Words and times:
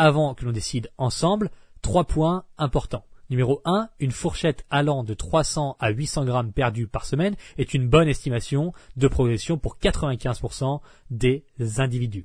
avant 0.00 0.32
que 0.32 0.46
l'on 0.46 0.52
décide 0.52 0.90
ensemble, 0.96 1.50
trois 1.82 2.04
points 2.04 2.44
importants. 2.56 3.04
Numéro 3.28 3.60
1, 3.66 3.90
une 4.00 4.12
fourchette 4.12 4.64
allant 4.70 5.04
de 5.04 5.12
300 5.12 5.76
à 5.78 5.90
800 5.90 6.24
grammes 6.24 6.52
perdus 6.52 6.86
par 6.86 7.04
semaine 7.04 7.36
est 7.58 7.74
une 7.74 7.86
bonne 7.86 8.08
estimation 8.08 8.72
de 8.96 9.08
progression 9.08 9.58
pour 9.58 9.76
95% 9.76 10.80
des 11.10 11.44
individus. 11.76 12.24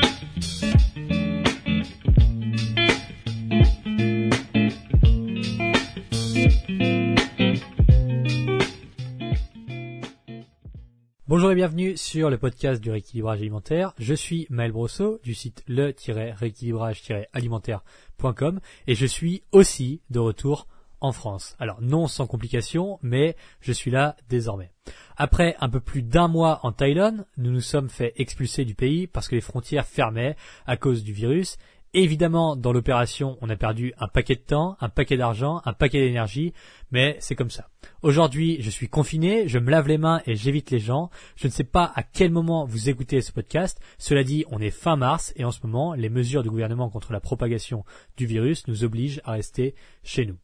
Bonjour 11.41 11.53
et 11.53 11.55
bienvenue 11.55 11.97
sur 11.97 12.29
le 12.29 12.37
podcast 12.37 12.79
du 12.79 12.91
rééquilibrage 12.91 13.39
alimentaire. 13.39 13.95
Je 13.97 14.13
suis 14.13 14.45
Maël 14.51 14.71
Brosseau 14.71 15.19
du 15.23 15.33
site 15.33 15.63
le-rééquilibrage-alimentaire.com 15.67 18.59
et 18.85 18.93
je 18.93 19.05
suis 19.07 19.41
aussi 19.51 20.03
de 20.11 20.19
retour 20.19 20.67
en 20.99 21.11
France. 21.11 21.55
Alors 21.57 21.81
non 21.81 22.05
sans 22.05 22.27
complications, 22.27 22.99
mais 23.01 23.35
je 23.59 23.71
suis 23.71 23.89
là 23.89 24.17
désormais. 24.29 24.71
Après 25.17 25.55
un 25.59 25.69
peu 25.69 25.79
plus 25.79 26.03
d'un 26.03 26.27
mois 26.27 26.59
en 26.61 26.71
Thaïlande, 26.71 27.25
nous 27.37 27.49
nous 27.49 27.59
sommes 27.59 27.89
fait 27.89 28.13
expulser 28.17 28.63
du 28.63 28.75
pays 28.75 29.07
parce 29.07 29.27
que 29.27 29.33
les 29.33 29.41
frontières 29.41 29.87
fermaient 29.87 30.35
à 30.67 30.77
cause 30.77 31.03
du 31.03 31.11
virus 31.11 31.57
Évidemment, 31.93 32.55
dans 32.55 32.71
l'opération, 32.71 33.37
on 33.41 33.49
a 33.49 33.57
perdu 33.57 33.93
un 33.99 34.07
paquet 34.07 34.35
de 34.35 34.41
temps, 34.41 34.77
un 34.79 34.87
paquet 34.87 35.17
d'argent, 35.17 35.61
un 35.65 35.73
paquet 35.73 35.99
d'énergie, 35.99 36.53
mais 36.89 37.17
c'est 37.19 37.35
comme 37.35 37.49
ça. 37.49 37.67
Aujourd'hui, 38.01 38.61
je 38.61 38.69
suis 38.69 38.87
confiné, 38.87 39.49
je 39.49 39.59
me 39.59 39.69
lave 39.69 39.89
les 39.89 39.97
mains 39.97 40.21
et 40.25 40.37
j'évite 40.37 40.71
les 40.71 40.79
gens. 40.79 41.09
Je 41.35 41.47
ne 41.47 41.51
sais 41.51 41.65
pas 41.65 41.91
à 41.93 42.03
quel 42.03 42.31
moment 42.31 42.63
vous 42.63 42.89
écoutez 42.89 43.19
ce 43.19 43.33
podcast. 43.33 43.77
Cela 43.97 44.23
dit, 44.23 44.45
on 44.51 44.59
est 44.59 44.71
fin 44.71 44.95
mars 44.95 45.33
et 45.35 45.43
en 45.43 45.51
ce 45.51 45.59
moment, 45.67 45.93
les 45.93 46.09
mesures 46.09 46.43
du 46.43 46.49
gouvernement 46.49 46.89
contre 46.89 47.11
la 47.11 47.19
propagation 47.19 47.83
du 48.15 48.25
virus 48.25 48.65
nous 48.69 48.85
obligent 48.85 49.19
à 49.25 49.33
rester 49.33 49.75
chez 50.01 50.25
nous. 50.25 50.37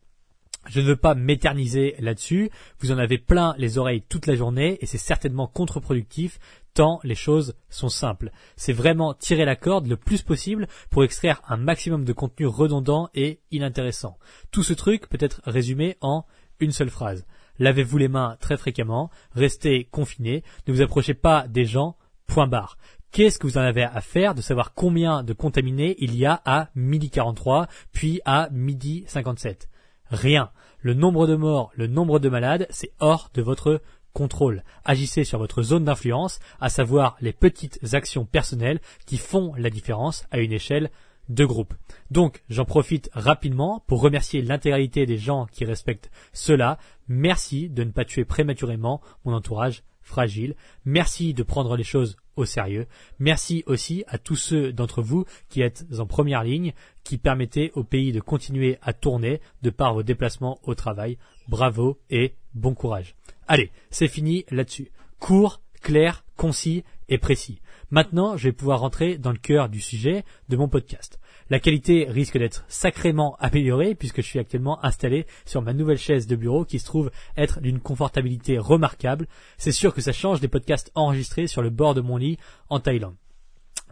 Je 0.68 0.82
ne 0.82 0.86
veux 0.86 0.98
pas 0.98 1.16
m'éterniser 1.16 1.96
là-dessus. 2.00 2.50
Vous 2.80 2.92
en 2.92 2.98
avez 2.98 3.18
plein 3.18 3.56
les 3.58 3.78
oreilles 3.78 4.04
toute 4.10 4.28
la 4.28 4.36
journée 4.36 4.78
et 4.82 4.86
c'est 4.86 4.98
certainement 4.98 5.48
contre-productif 5.48 6.40
tant 6.78 7.00
les 7.04 7.16
choses 7.16 7.56
sont 7.72 7.90
simples. 7.90 8.30
C'est 8.56 8.72
vraiment 8.72 9.16
tirer 9.16 9.46
la 9.46 9.56
corde 9.56 9.88
le 9.88 9.98
plus 9.98 10.22
possible 10.22 10.68
pour 10.92 11.04
extraire 11.04 11.42
un 11.48 11.58
maximum 11.58 12.06
de 12.06 12.14
contenu 12.14 12.46
redondant 12.46 13.10
et 13.16 13.40
inintéressant. 13.50 14.20
Tout 14.52 14.62
ce 14.62 14.74
truc 14.74 15.10
peut 15.10 15.18
être 15.20 15.42
résumé 15.46 15.98
en 16.02 16.24
une 16.60 16.72
seule 16.72 16.92
phrase. 16.92 17.26
Lavez-vous 17.58 17.98
les 17.98 18.10
mains 18.10 18.38
très 18.40 18.58
fréquemment, 18.58 19.10
restez 19.32 19.86
confinés, 19.86 20.44
ne 20.68 20.74
vous 20.74 20.84
approchez 20.84 21.16
pas 21.16 21.48
des 21.48 21.66
gens, 21.66 21.98
point 22.28 22.46
barre. 22.46 22.78
Qu'est-ce 23.12 23.40
que 23.40 23.48
vous 23.48 23.58
en 23.58 23.62
avez 23.62 23.82
à 23.82 24.00
faire 24.02 24.36
de 24.36 24.44
savoir 24.44 24.76
combien 24.76 25.24
de 25.24 25.34
contaminés 25.34 25.96
il 25.98 26.16
y 26.16 26.28
a 26.28 26.44
à 26.46 26.70
midi 26.76 27.10
43, 27.10 27.66
puis 27.92 28.22
à 28.24 28.50
midi 28.52 29.04
57 29.08 29.68
Rien. 30.12 30.52
Le 30.80 30.94
nombre 30.94 31.26
de 31.26 31.36
morts, 31.36 31.72
le 31.76 31.88
nombre 31.88 32.20
de 32.20 32.30
malades, 32.30 32.68
c'est 32.70 32.92
hors 33.00 33.32
de 33.34 33.42
votre 33.42 33.82
contrôle. 34.18 34.64
Agissez 34.84 35.24
sur 35.24 35.38
votre 35.38 35.62
zone 35.62 35.84
d'influence, 35.84 36.40
à 36.60 36.70
savoir 36.70 37.18
les 37.22 37.34
petites 37.34 37.94
actions 37.94 38.26
personnelles 38.26 38.80
qui 39.06 39.18
font 39.18 39.54
la 39.56 39.70
différence 39.70 40.26
à 40.32 40.40
une 40.40 40.54
échelle 40.54 40.90
de 41.30 41.46
groupe. 41.46 41.76
Donc, 42.10 42.42
j'en 42.50 42.66
profite 42.66 43.12
rapidement 43.14 43.84
pour 43.86 44.02
remercier 44.02 44.42
l'intégralité 44.42 45.06
des 45.06 45.20
gens 45.20 45.46
qui 45.52 45.66
respectent 45.66 46.10
cela. 46.34 46.80
Merci 47.08 47.70
de 47.70 47.84
ne 47.84 47.92
pas 47.92 48.06
tuer 48.06 48.26
prématurément 48.26 49.02
mon 49.24 49.34
entourage 49.34 49.84
fragile. 50.02 50.56
Merci 50.84 51.36
de 51.36 51.44
prendre 51.44 51.78
les 51.78 51.84
choses 51.84 52.18
au 52.38 52.46
sérieux. 52.46 52.88
Merci 53.20 53.64
aussi 53.68 54.04
à 54.08 54.18
tous 54.18 54.36
ceux 54.36 54.74
d'entre 54.74 55.04
vous 55.04 55.26
qui 55.48 55.62
êtes 55.62 55.86
en 56.00 56.08
première 56.08 56.44
ligne, 56.44 56.74
qui 57.04 57.20
permettez 57.20 57.72
au 57.76 57.84
pays 57.84 58.14
de 58.14 58.20
continuer 58.20 58.80
à 58.82 58.94
tourner 58.94 59.42
de 59.62 59.70
par 59.70 59.94
vos 59.94 60.02
déplacements 60.02 60.60
au 60.64 60.74
travail. 60.74 61.20
Bravo 61.48 62.00
et 62.10 62.34
bon 62.56 62.74
courage. 62.74 63.17
Allez, 63.48 63.72
c'est 63.90 64.08
fini 64.08 64.46
là-dessus. 64.52 64.92
Court, 65.20 65.62
clair, 65.82 66.26
concis 66.36 66.84
et 67.08 67.18
précis. 67.18 67.62
Maintenant, 67.92 68.36
je 68.36 68.50
vais 68.50 68.52
pouvoir 68.52 68.82
rentrer 68.82 69.18
dans 69.18 69.32
le 69.32 69.38
cœur 69.38 69.70
du 69.70 69.80
sujet 69.80 70.26
de 70.50 70.58
mon 70.58 70.68
podcast. 70.68 71.20
La 71.50 71.62
qualité 71.62 72.06
risque 72.10 72.38
d'être 72.38 72.66
sacrément 72.68 73.38
améliorée 73.40 73.96
puisque 73.96 74.22
je 74.22 74.28
suis 74.28 74.40
actuellement 74.40 74.84
installé 74.84 75.26
sur 75.46 75.62
ma 75.62 75.72
nouvelle 75.72 75.98
chaise 75.98 76.28
de 76.28 76.36
bureau 76.36 76.66
qui 76.66 76.80
se 76.80 76.86
trouve 76.86 77.10
être 77.38 77.62
d'une 77.62 77.80
confortabilité 77.80 78.58
remarquable. 78.58 79.28
C'est 79.58 79.72
sûr 79.72 79.94
que 79.94 80.02
ça 80.02 80.12
change 80.12 80.42
des 80.42 80.50
podcasts 80.50 80.92
enregistrés 80.94 81.48
sur 81.48 81.62
le 81.62 81.70
bord 81.70 81.94
de 81.94 82.02
mon 82.02 82.18
lit 82.18 82.38
en 82.70 82.82
Thaïlande. 82.82 83.16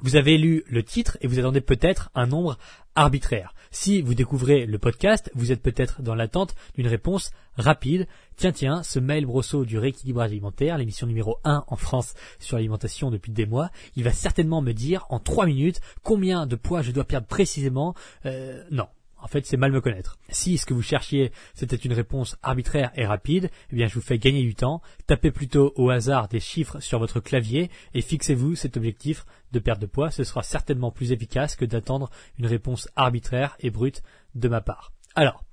Vous 0.01 0.15
avez 0.17 0.37
lu 0.37 0.63
le 0.67 0.83
titre 0.83 1.17
et 1.21 1.27
vous 1.27 1.39
attendez 1.39 1.61
peut-être 1.61 2.09
un 2.15 2.27
nombre 2.27 2.57
arbitraire. 2.95 3.53
Si 3.71 4.01
vous 4.01 4.13
découvrez 4.13 4.65
le 4.65 4.77
podcast, 4.77 5.31
vous 5.35 5.51
êtes 5.51 5.61
peut-être 5.61 6.01
dans 6.01 6.15
l'attente 6.15 6.55
d'une 6.75 6.87
réponse 6.87 7.31
rapide. 7.57 8.07
Tiens, 8.35 8.51
tiens, 8.51 8.83
ce 8.83 8.99
mail 8.99 9.25
brosseau 9.25 9.65
du 9.65 9.77
rééquilibrage 9.77 10.31
alimentaire, 10.31 10.77
l'émission 10.77 11.07
numéro 11.07 11.37
1 11.43 11.63
en 11.67 11.75
France 11.75 12.13
sur 12.39 12.57
l'alimentation 12.57 13.11
depuis 13.11 13.31
des 13.31 13.45
mois, 13.45 13.69
il 13.95 14.03
va 14.03 14.11
certainement 14.11 14.61
me 14.61 14.73
dire 14.73 15.05
en 15.09 15.19
3 15.19 15.45
minutes 15.45 15.81
combien 16.03 16.45
de 16.45 16.55
poids 16.55 16.81
je 16.81 16.91
dois 16.91 17.05
perdre 17.05 17.27
précisément. 17.27 17.95
Euh, 18.25 18.63
non, 18.71 18.87
en 19.25 19.27
fait, 19.27 19.43
c'est 19.47 19.57
mal 19.57 19.71
me 19.71 19.81
connaître. 19.81 20.19
Si 20.29 20.59
ce 20.59 20.67
que 20.67 20.75
vous 20.75 20.83
cherchiez, 20.83 21.31
c'était 21.55 21.75
une 21.75 21.93
réponse 21.93 22.37
arbitraire 22.43 22.91
et 22.93 23.07
rapide, 23.07 23.49
eh 23.71 23.75
bien, 23.75 23.87
je 23.87 23.95
vous 23.95 24.01
fais 24.01 24.19
gagner 24.19 24.43
du 24.43 24.53
temps. 24.53 24.83
Tapez 25.07 25.31
plutôt 25.31 25.73
au 25.77 25.89
hasard 25.89 26.27
des 26.27 26.39
chiffres 26.39 26.79
sur 26.79 26.99
votre 26.99 27.19
clavier 27.19 27.71
et 27.95 28.01
fixez-vous 28.01 28.53
cet 28.53 28.77
objectif 28.77 29.25
de 29.51 29.57
perte 29.57 29.81
de 29.81 29.87
poids. 29.87 30.11
Ce 30.11 30.23
sera 30.23 30.43
certainement 30.43 30.91
plus 30.91 31.11
efficace 31.11 31.55
que 31.55 31.65
d'attendre 31.65 32.11
une 32.37 32.45
réponse 32.45 32.87
arbitraire 32.95 33.57
et 33.61 33.71
brute 33.71 34.03
de 34.35 34.47
ma 34.47 34.61
part. 34.61 34.93
Alors, 35.15 35.43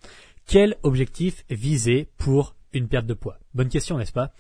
quel 0.47 0.77
objectif 0.83 1.43
viser 1.49 2.11
pour 2.19 2.55
une 2.75 2.89
perte 2.89 3.07
de 3.07 3.15
poids? 3.15 3.39
Bonne 3.55 3.71
question, 3.71 3.97
n'est-ce 3.97 4.13
pas? 4.13 4.35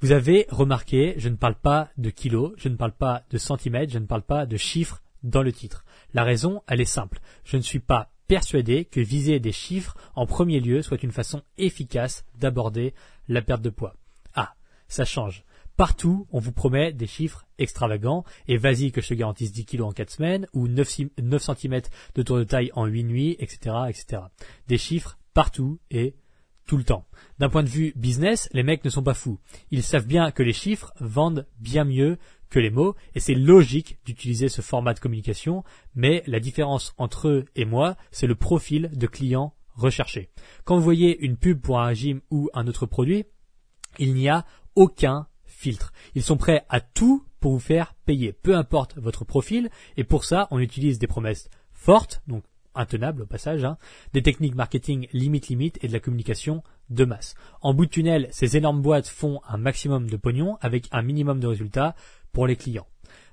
Vous 0.00 0.12
avez 0.12 0.46
remarqué, 0.48 1.12
je 1.18 1.28
ne 1.28 1.36
parle 1.36 1.56
pas 1.56 1.90
de 1.98 2.08
kilos, 2.08 2.52
je 2.56 2.70
ne 2.70 2.76
parle 2.76 2.92
pas 2.92 3.24
de 3.30 3.36
centimètres, 3.36 3.92
je 3.92 3.98
ne 3.98 4.06
parle 4.06 4.22
pas 4.22 4.46
de 4.46 4.56
chiffres 4.56 5.02
dans 5.22 5.42
le 5.42 5.52
titre. 5.52 5.84
La 6.14 6.24
raison, 6.24 6.62
elle 6.66 6.80
est 6.80 6.86
simple. 6.86 7.20
Je 7.44 7.58
ne 7.58 7.62
suis 7.62 7.78
pas 7.78 8.10
persuadé 8.30 8.84
que 8.84 9.00
viser 9.00 9.40
des 9.40 9.50
chiffres 9.50 9.96
en 10.14 10.24
premier 10.24 10.60
lieu 10.60 10.82
soit 10.82 11.02
une 11.02 11.10
façon 11.10 11.42
efficace 11.58 12.24
d'aborder 12.38 12.94
la 13.26 13.42
perte 13.42 13.60
de 13.60 13.70
poids. 13.70 13.96
Ah, 14.34 14.54
ça 14.86 15.04
change. 15.04 15.42
Partout, 15.76 16.28
on 16.30 16.38
vous 16.38 16.52
promet 16.52 16.92
des 16.92 17.08
chiffres 17.08 17.44
extravagants, 17.58 18.22
et 18.46 18.56
vas-y 18.56 18.92
que 18.92 19.00
je 19.00 19.08
te 19.08 19.14
garantisse 19.14 19.50
10 19.50 19.64
kilos 19.64 19.88
en 19.88 19.92
4 19.92 20.10
semaines, 20.10 20.46
ou 20.52 20.68
9, 20.68 20.88
cm 21.18 21.80
de 22.14 22.22
tour 22.22 22.38
de 22.38 22.44
taille 22.44 22.70
en 22.74 22.86
8 22.86 23.02
nuits, 23.02 23.36
etc., 23.40 23.74
etc. 23.88 24.22
Des 24.68 24.78
chiffres 24.78 25.18
partout 25.34 25.80
et 25.90 26.14
tout 26.66 26.76
le 26.76 26.84
temps. 26.84 27.08
D'un 27.40 27.48
point 27.48 27.64
de 27.64 27.68
vue 27.68 27.92
business, 27.96 28.48
les 28.52 28.62
mecs 28.62 28.84
ne 28.84 28.90
sont 28.90 29.02
pas 29.02 29.14
fous. 29.14 29.40
Ils 29.72 29.82
savent 29.82 30.06
bien 30.06 30.30
que 30.30 30.44
les 30.44 30.52
chiffres 30.52 30.92
vendent 31.00 31.48
bien 31.58 31.82
mieux 31.82 32.16
que 32.50 32.58
les 32.58 32.70
mots, 32.70 32.94
et 33.14 33.20
c'est 33.20 33.34
logique 33.34 33.98
d'utiliser 34.04 34.48
ce 34.48 34.60
format 34.60 34.92
de 34.92 35.00
communication, 35.00 35.64
mais 35.94 36.22
la 36.26 36.40
différence 36.40 36.94
entre 36.98 37.28
eux 37.28 37.44
et 37.56 37.64
moi, 37.64 37.96
c'est 38.10 38.26
le 38.26 38.34
profil 38.34 38.90
de 38.92 39.06
client 39.06 39.54
recherché. 39.74 40.30
Quand 40.64 40.76
vous 40.76 40.82
voyez 40.82 41.18
une 41.20 41.36
pub 41.36 41.60
pour 41.60 41.80
un 41.80 41.86
régime 41.86 42.20
ou 42.30 42.50
un 42.52 42.66
autre 42.66 42.86
produit, 42.86 43.24
il 43.98 44.14
n'y 44.14 44.28
a 44.28 44.44
aucun 44.74 45.26
filtre. 45.44 45.92
Ils 46.14 46.22
sont 46.22 46.36
prêts 46.36 46.64
à 46.68 46.80
tout 46.80 47.24
pour 47.38 47.52
vous 47.52 47.60
faire 47.60 47.94
payer, 48.04 48.32
peu 48.32 48.56
importe 48.56 48.98
votre 48.98 49.24
profil, 49.24 49.70
et 49.96 50.04
pour 50.04 50.24
ça, 50.24 50.48
on 50.50 50.58
utilise 50.58 50.98
des 50.98 51.06
promesses 51.06 51.48
fortes, 51.72 52.22
donc 52.26 52.44
intenables 52.74 53.22
au 53.22 53.26
passage, 53.26 53.64
hein, 53.64 53.78
des 54.12 54.22
techniques 54.22 54.54
marketing 54.54 55.08
limite 55.12 55.48
limite 55.48 55.78
et 55.82 55.88
de 55.88 55.92
la 55.92 56.00
communication 56.00 56.62
de 56.88 57.04
masse. 57.04 57.34
En 57.62 57.74
bout 57.74 57.86
de 57.86 57.90
tunnel, 57.90 58.28
ces 58.30 58.56
énormes 58.56 58.82
boîtes 58.82 59.08
font 59.08 59.40
un 59.48 59.56
maximum 59.56 60.08
de 60.08 60.16
pognon 60.16 60.56
avec 60.60 60.88
un 60.92 61.02
minimum 61.02 61.40
de 61.40 61.46
résultats 61.46 61.94
pour 62.32 62.46
les 62.46 62.56
clients. 62.56 62.86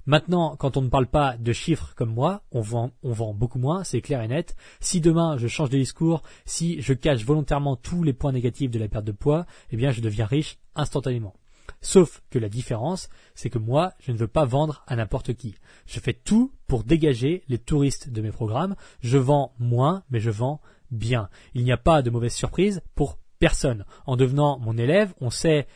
Maintenant, 0.06 0.56
quand 0.56 0.78
on 0.78 0.82
ne 0.82 0.90
parle 0.90 1.08
pas 1.08 1.36
de 1.36 1.52
chiffres 1.52 1.94
comme 1.96 2.14
moi, 2.14 2.42
on 2.52 2.62
vend, 2.62 2.92
on 3.04 3.12
vend 3.12 3.34
beaucoup 3.34 3.60
moins, 3.60 3.84
c'est 3.84 4.00
clair 4.00 4.22
et 4.22 4.30
net. 4.30 4.56
Si 4.80 5.02
demain 5.02 5.38
je 5.38 5.48
change 5.48 5.70
de 5.70 5.78
discours, 5.78 6.22
si 6.46 6.82
je 6.82 6.94
cache 6.94 7.26
volontairement 7.26 7.76
tous 7.76 8.04
les 8.04 8.14
points 8.14 8.32
négatifs 8.32 8.72
de 8.72 8.80
la 8.80 8.88
perte 8.88 9.04
de 9.04 9.12
poids, 9.12 9.46
eh 9.70 9.76
bien 9.76 9.92
je 9.92 10.00
deviens 10.00 10.26
riche 10.26 10.60
instantanément. 10.76 11.34
Sauf 11.82 12.24
que 12.30 12.40
la 12.40 12.48
différence, 12.48 13.10
c'est 13.36 13.50
que 13.50 13.60
moi, 13.60 13.92
je 14.00 14.14
ne 14.14 14.18
veux 14.18 14.30
pas 14.30 14.46
vendre 14.46 14.84
à 14.88 14.96
n'importe 14.96 15.34
qui. 15.34 15.56
Je 15.86 16.00
fais 16.00 16.14
tout 16.14 16.54
pour 16.68 16.86
dégager 16.86 17.44
les 17.50 17.60
touristes 17.60 18.10
de 18.10 18.22
mes 18.22 18.32
programmes. 18.32 18.76
Je 19.02 19.18
vends 19.18 19.54
moins, 19.60 20.04
mais 20.10 20.22
je 20.22 20.30
vends 20.30 20.62
bien. 20.90 21.30
Il 21.54 21.66
n'y 21.66 21.72
a 21.74 21.78
pas 21.78 22.02
de 22.02 22.10
mauvaise 22.10 22.34
surprise 22.34 22.82
pour 22.96 23.20
personne. 23.40 23.86
En 24.06 24.16
devenant 24.16 24.58
mon 24.60 24.78
élève, 24.78 25.14
on 25.20 25.30
sait, 25.30 25.68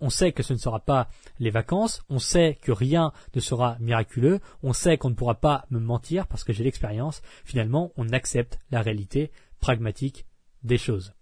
on 0.00 0.10
sait 0.10 0.32
que 0.32 0.42
ce 0.42 0.52
ne 0.52 0.58
sera 0.58 0.80
pas 0.80 1.08
les 1.38 1.50
vacances, 1.50 2.02
on 2.08 2.18
sait 2.18 2.58
que 2.62 2.72
rien 2.72 3.12
ne 3.34 3.40
sera 3.40 3.76
miraculeux, 3.80 4.40
on 4.62 4.72
sait 4.72 4.98
qu'on 4.98 5.10
ne 5.10 5.14
pourra 5.14 5.36
pas 5.36 5.66
me 5.70 5.78
mentir 5.78 6.26
parce 6.26 6.44
que 6.44 6.52
j'ai 6.52 6.64
l'expérience. 6.64 7.22
Finalement, 7.44 7.92
on 7.96 8.08
accepte 8.10 8.58
la 8.70 8.82
réalité 8.82 9.30
pragmatique 9.60 10.26
des 10.62 10.78
choses. 10.78 11.14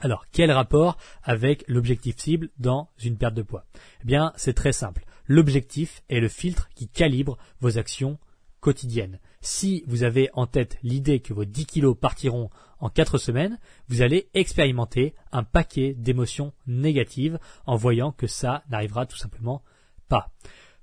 Alors, 0.00 0.26
quel 0.32 0.50
rapport 0.50 0.98
avec 1.22 1.64
l'objectif 1.68 2.16
cible 2.18 2.50
dans 2.58 2.90
une 3.02 3.16
perte 3.16 3.34
de 3.34 3.42
poids? 3.42 3.64
Eh 4.02 4.06
bien, 4.06 4.32
c'est 4.36 4.54
très 4.54 4.72
simple. 4.72 5.04
L'objectif 5.26 6.02
est 6.08 6.18
le 6.18 6.28
filtre 6.28 6.68
qui 6.74 6.88
calibre 6.88 7.38
vos 7.60 7.78
actions 7.78 8.18
quotidiennes. 8.60 9.20
Si 9.44 9.82
vous 9.88 10.04
avez 10.04 10.30
en 10.34 10.46
tête 10.46 10.78
l'idée 10.84 11.18
que 11.18 11.34
vos 11.34 11.44
10 11.44 11.66
kilos 11.66 11.96
partiront 12.00 12.48
en 12.78 12.88
4 12.88 13.18
semaines, 13.18 13.58
vous 13.88 14.00
allez 14.00 14.28
expérimenter 14.34 15.14
un 15.32 15.42
paquet 15.42 15.94
d'émotions 15.94 16.52
négatives 16.68 17.40
en 17.66 17.74
voyant 17.74 18.12
que 18.12 18.28
ça 18.28 18.62
n'arrivera 18.70 19.04
tout 19.04 19.16
simplement 19.16 19.62
pas. 20.08 20.32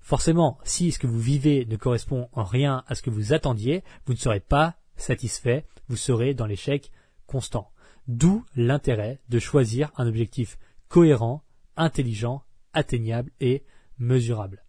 Forcément, 0.02 0.58
si 0.66 0.92
ce 0.92 1.00
que 1.00 1.08
vous 1.08 1.20
vivez 1.20 1.66
ne 1.66 1.78
correspond 1.78 2.28
en 2.34 2.44
rien 2.44 2.84
à 2.88 2.96
ce 2.96 3.02
que 3.02 3.10
vous 3.10 3.32
attendiez, 3.32 3.82
vous 4.06 4.14
ne 4.14 4.18
serez 4.18 4.42
pas 4.42 4.76
satisfait, 4.98 5.66
vous 5.88 5.98
serez 5.98 6.34
dans 6.34 6.46
l'échec 6.46 6.92
constant. 7.28 7.72
D'où 8.10 8.44
l'intérêt 8.56 9.22
de 9.30 9.40
choisir 9.40 9.92
un 9.96 10.08
objectif 10.08 10.58
cohérent, 10.90 11.44
intelligent, 11.78 12.44
atteignable 12.74 13.32
et 13.40 13.64
mesurable. 14.00 14.64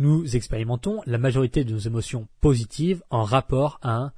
Nous 0.00 0.34
expérimentons 0.34 1.02
la 1.04 1.18
majorité 1.18 1.62
de 1.62 1.74
nos 1.74 1.78
émotions 1.78 2.26
positives 2.40 3.02
en 3.10 3.22
rapport 3.22 3.78
à 3.82 3.96
un 3.96 4.12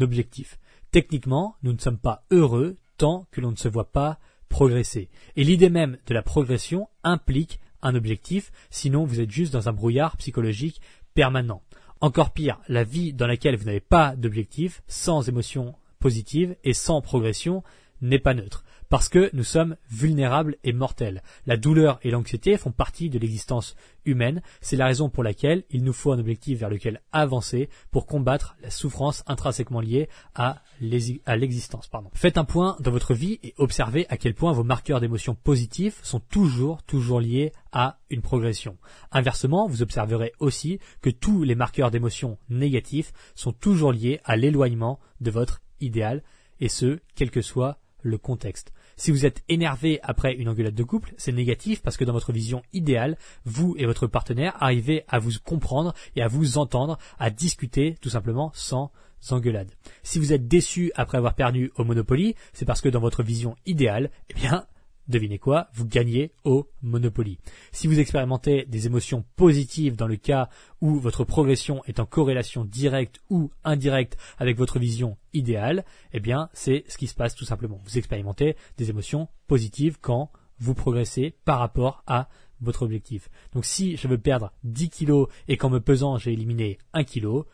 objectif. 0.00 0.58
Techniquement, 0.92 1.56
nous 1.62 1.74
ne 1.74 1.78
sommes 1.78 1.98
pas 1.98 2.24
heureux 2.30 2.76
tant 2.96 3.26
que 3.32 3.42
l'on 3.42 3.50
ne 3.50 3.56
se 3.56 3.68
voit 3.68 3.92
pas 3.92 4.18
progresser. 4.48 5.10
Et 5.36 5.44
l'idée 5.44 5.68
même 5.68 5.98
de 6.06 6.14
la 6.14 6.22
progression 6.22 6.88
implique 7.04 7.60
un 7.82 7.94
objectif, 7.94 8.50
sinon 8.70 9.04
vous 9.04 9.20
êtes 9.20 9.30
juste 9.30 9.52
dans 9.52 9.68
un 9.68 9.74
brouillard 9.74 10.16
psychologique 10.16 10.80
permanent. 11.12 11.60
Encore 12.00 12.32
pire, 12.32 12.58
la 12.66 12.82
vie 12.82 13.12
dans 13.12 13.26
laquelle 13.26 13.56
vous 13.56 13.66
n'avez 13.66 13.80
pas 13.80 14.16
d'objectif, 14.16 14.82
sans 14.86 15.28
émotion 15.28 15.74
positive 15.98 16.56
et 16.64 16.72
sans 16.72 17.02
progression 17.02 17.62
n'est 18.00 18.18
pas 18.18 18.32
neutre. 18.32 18.64
Parce 18.88 19.08
que 19.08 19.30
nous 19.32 19.44
sommes 19.44 19.76
vulnérables 19.90 20.56
et 20.64 20.72
mortels. 20.72 21.22
La 21.46 21.56
douleur 21.56 21.98
et 22.02 22.10
l'anxiété 22.10 22.56
font 22.56 22.70
partie 22.70 23.10
de 23.10 23.18
l'existence 23.18 23.74
humaine. 24.04 24.42
C'est 24.60 24.76
la 24.76 24.86
raison 24.86 25.08
pour 25.08 25.24
laquelle 25.24 25.64
il 25.70 25.82
nous 25.82 25.92
faut 25.92 26.12
un 26.12 26.18
objectif 26.18 26.60
vers 26.60 26.70
lequel 26.70 27.00
avancer 27.12 27.68
pour 27.90 28.06
combattre 28.06 28.56
la 28.62 28.70
souffrance 28.70 29.24
intrinsèquement 29.26 29.80
liée 29.80 30.08
à 30.34 30.62
l'existence. 30.80 31.90
Faites 32.14 32.38
un 32.38 32.44
point 32.44 32.76
dans 32.80 32.90
votre 32.90 33.14
vie 33.14 33.38
et 33.42 33.54
observez 33.58 34.06
à 34.08 34.16
quel 34.16 34.34
point 34.34 34.52
vos 34.52 34.64
marqueurs 34.64 35.00
d'émotions 35.00 35.34
positives 35.34 35.96
sont 36.02 36.20
toujours, 36.20 36.82
toujours 36.82 37.20
liés 37.20 37.52
à 37.72 37.98
une 38.10 38.22
progression. 38.22 38.78
Inversement, 39.10 39.66
vous 39.66 39.82
observerez 39.82 40.32
aussi 40.38 40.78
que 41.02 41.10
tous 41.10 41.42
les 41.42 41.54
marqueurs 41.54 41.90
d'émotions 41.90 42.38
négatifs 42.48 43.12
sont 43.34 43.52
toujours 43.52 43.92
liés 43.92 44.20
à 44.24 44.36
l'éloignement 44.36 45.00
de 45.20 45.30
votre 45.30 45.60
idéal, 45.80 46.22
et 46.60 46.68
ce, 46.68 47.00
quel 47.14 47.30
que 47.30 47.42
soit 47.42 47.78
le 48.00 48.18
contexte. 48.18 48.72
Si 48.98 49.10
vous 49.10 49.26
êtes 49.26 49.42
énervé 49.48 50.00
après 50.02 50.34
une 50.34 50.48
engueulade 50.48 50.74
de 50.74 50.82
couple, 50.82 51.12
c'est 51.18 51.32
négatif 51.32 51.82
parce 51.82 51.98
que 51.98 52.04
dans 52.04 52.14
votre 52.14 52.32
vision 52.32 52.62
idéale, 52.72 53.18
vous 53.44 53.74
et 53.78 53.84
votre 53.84 54.06
partenaire 54.06 54.56
arrivez 54.58 55.04
à 55.08 55.18
vous 55.18 55.32
comprendre 55.44 55.94
et 56.16 56.22
à 56.22 56.28
vous 56.28 56.56
entendre, 56.56 56.98
à 57.18 57.28
discuter 57.28 57.96
tout 58.00 58.08
simplement 58.08 58.50
sans 58.54 58.90
engueulade. 59.30 59.70
Si 60.02 60.18
vous 60.18 60.32
êtes 60.32 60.48
déçu 60.48 60.92
après 60.94 61.18
avoir 61.18 61.34
perdu 61.34 61.72
au 61.76 61.84
Monopoly, 61.84 62.36
c'est 62.54 62.64
parce 62.64 62.80
que 62.80 62.88
dans 62.88 63.00
votre 63.00 63.22
vision 63.22 63.54
idéale, 63.66 64.10
eh 64.30 64.34
bien, 64.34 64.66
devinez 65.08 65.38
quoi, 65.38 65.68
vous 65.74 65.86
gagnez 65.86 66.32
au 66.44 66.68
Monopoly. 66.82 67.38
Si 67.72 67.86
vous 67.86 68.00
expérimentez 68.00 68.64
des 68.66 68.86
émotions 68.86 69.24
positives 69.36 69.96
dans 69.96 70.06
le 70.06 70.16
cas 70.16 70.48
où 70.80 70.98
votre 70.98 71.24
progression 71.24 71.82
est 71.84 72.00
en 72.00 72.06
corrélation 72.06 72.64
directe 72.64 73.20
ou 73.30 73.50
indirecte 73.64 74.16
avec 74.38 74.56
votre 74.56 74.78
vision 74.78 75.16
idéale, 75.32 75.84
eh 76.12 76.20
bien, 76.20 76.48
c'est 76.52 76.84
ce 76.88 76.98
qui 76.98 77.06
se 77.06 77.14
passe 77.14 77.34
tout 77.34 77.44
simplement. 77.44 77.80
Vous 77.84 77.98
expérimentez 77.98 78.56
des 78.78 78.90
émotions 78.90 79.28
positives 79.46 79.98
quand 80.00 80.30
vous 80.58 80.74
progressez 80.74 81.34
par 81.44 81.58
rapport 81.58 82.02
à 82.06 82.28
votre 82.60 82.82
objectif. 82.82 83.28
Donc 83.52 83.64
si 83.64 83.96
je 83.96 84.08
veux 84.08 84.18
perdre 84.18 84.52
10 84.64 84.88
kilos 84.88 85.28
et 85.48 85.56
qu'en 85.56 85.70
me 85.70 85.80
pesant 85.80 86.16
j'ai 86.16 86.32
éliminé 86.32 86.78
1 86.94 87.04
kilo, 87.04 87.46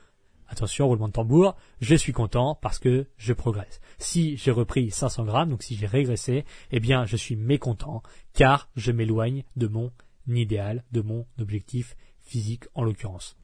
attention, 0.53 0.87
roulement 0.87 1.09
de 1.09 1.13
tambour, 1.13 1.57
je 1.81 1.95
suis 1.95 2.13
content 2.13 2.59
parce 2.61 2.79
que 2.79 3.07
je 3.17 3.33
progresse. 3.33 3.81
Si 3.99 4.37
j'ai 4.37 4.51
repris 4.51 4.91
500 4.91 5.25
grammes, 5.25 5.51
donc 5.51 5.63
si 5.63 5.77
j'ai 5.77 5.87
régressé, 5.87 6.45
eh 6.71 6.81
bien, 6.81 7.05
je 7.07 7.17
suis 7.17 7.37
mécontent 7.37 8.03
car 8.35 8.69
je 8.77 8.93
m'éloigne 8.93 9.45
de 9.57 9.67
mon 9.67 9.91
idéal, 10.29 10.85
de 10.93 11.01
mon 11.01 11.27
objectif 11.41 11.97
physique 12.21 12.65
en 12.75 12.85
l'occurrence. 12.85 13.37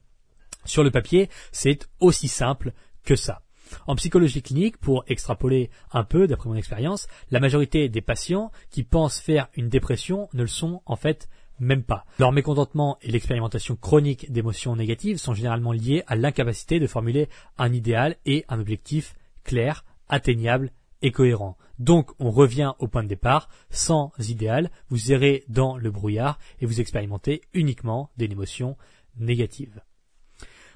Sur 0.65 0.83
le 0.83 0.91
papier, 0.91 1.29
c'est 1.51 1.89
aussi 1.99 2.27
simple 2.27 2.73
que 3.03 3.15
ça. 3.15 3.41
En 3.87 3.95
psychologie 3.95 4.41
clinique, 4.41 4.77
pour 4.77 5.03
extrapoler 5.07 5.69
un 5.91 6.03
peu 6.03 6.27
d'après 6.27 6.49
mon 6.49 6.55
expérience, 6.55 7.07
la 7.31 7.39
majorité 7.39 7.89
des 7.89 8.01
patients 8.01 8.51
qui 8.71 8.83
pensent 8.83 9.19
faire 9.19 9.47
une 9.55 9.69
dépression 9.69 10.27
ne 10.33 10.41
le 10.41 10.47
sont 10.47 10.81
en 10.85 10.95
fait 10.95 11.29
même 11.59 11.83
pas. 11.83 12.05
Leur 12.17 12.31
mécontentement 12.31 12.97
et 13.01 13.11
l'expérimentation 13.11 13.75
chronique 13.75 14.31
d'émotions 14.31 14.75
négatives 14.75 15.17
sont 15.17 15.33
généralement 15.33 15.71
liés 15.71 16.03
à 16.07 16.15
l'incapacité 16.15 16.79
de 16.79 16.87
formuler 16.87 17.29
un 17.57 17.73
idéal 17.73 18.15
et 18.25 18.45
un 18.49 18.59
objectif 18.59 19.15
clair, 19.43 19.85
atteignable 20.07 20.71
et 21.01 21.11
cohérent. 21.11 21.57
Donc 21.77 22.11
on 22.19 22.31
revient 22.31 22.73
au 22.79 22.87
point 22.87 23.03
de 23.03 23.07
départ, 23.07 23.49
sans 23.69 24.11
idéal, 24.19 24.69
vous 24.89 25.11
errez 25.11 25.43
dans 25.47 25.77
le 25.77 25.91
brouillard 25.91 26.39
et 26.59 26.65
vous 26.65 26.81
expérimentez 26.81 27.41
uniquement 27.53 28.09
des 28.17 28.25
émotions 28.25 28.75
négatives. 29.17 29.81